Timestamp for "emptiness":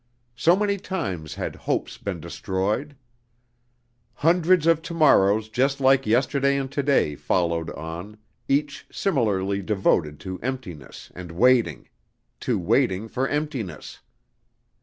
10.41-11.11, 13.27-13.99